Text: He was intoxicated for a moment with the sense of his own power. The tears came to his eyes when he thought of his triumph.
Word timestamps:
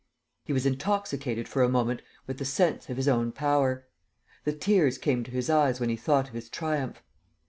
He 0.45 0.51
was 0.51 0.65
intoxicated 0.65 1.47
for 1.47 1.61
a 1.61 1.69
moment 1.69 2.01
with 2.25 2.39
the 2.39 2.43
sense 2.43 2.89
of 2.89 2.97
his 2.97 3.07
own 3.07 3.31
power. 3.31 3.85
The 4.45 4.53
tears 4.53 4.97
came 4.97 5.23
to 5.25 5.29
his 5.29 5.47
eyes 5.47 5.79
when 5.79 5.89
he 5.89 5.95
thought 5.95 6.27
of 6.29 6.33
his 6.33 6.49
triumph. 6.49 7.03